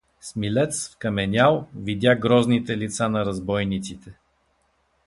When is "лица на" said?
2.77-3.23